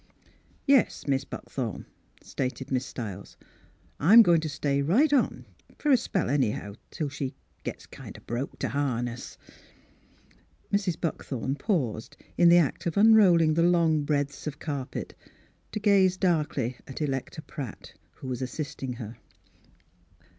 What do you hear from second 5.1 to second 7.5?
on— for a spell, anyhow, till she